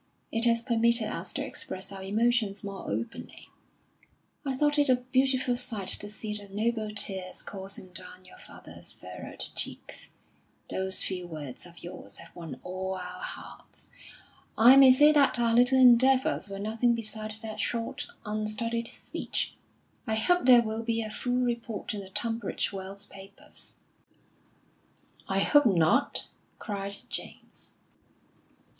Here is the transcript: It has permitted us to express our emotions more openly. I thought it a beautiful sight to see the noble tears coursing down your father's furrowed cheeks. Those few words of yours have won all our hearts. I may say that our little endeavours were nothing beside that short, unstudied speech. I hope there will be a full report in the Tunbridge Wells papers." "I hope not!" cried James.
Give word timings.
It 0.31 0.45
has 0.45 0.63
permitted 0.63 1.09
us 1.09 1.31
to 1.33 1.45
express 1.45 1.91
our 1.91 2.01
emotions 2.01 2.63
more 2.63 2.89
openly. 2.89 3.49
I 4.43 4.55
thought 4.57 4.79
it 4.79 4.89
a 4.89 4.95
beautiful 4.95 5.55
sight 5.55 5.89
to 5.89 6.09
see 6.09 6.33
the 6.35 6.49
noble 6.49 6.89
tears 6.89 7.43
coursing 7.43 7.89
down 7.89 8.25
your 8.25 8.39
father's 8.39 8.91
furrowed 8.93 9.41
cheeks. 9.55 10.09
Those 10.71 11.03
few 11.03 11.27
words 11.27 11.67
of 11.67 11.83
yours 11.83 12.17
have 12.17 12.35
won 12.35 12.59
all 12.63 12.95
our 12.95 13.21
hearts. 13.21 13.91
I 14.57 14.75
may 14.75 14.91
say 14.91 15.11
that 15.11 15.37
our 15.37 15.53
little 15.53 15.77
endeavours 15.79 16.49
were 16.49 16.57
nothing 16.57 16.95
beside 16.95 17.33
that 17.43 17.59
short, 17.59 18.07
unstudied 18.25 18.87
speech. 18.87 19.55
I 20.07 20.15
hope 20.15 20.47
there 20.47 20.63
will 20.63 20.81
be 20.81 21.03
a 21.03 21.11
full 21.11 21.37
report 21.41 21.93
in 21.93 21.99
the 22.01 22.09
Tunbridge 22.09 22.73
Wells 22.73 23.05
papers." 23.05 23.75
"I 25.29 25.41
hope 25.41 25.67
not!" 25.67 26.29
cried 26.57 26.97
James. 27.09 27.73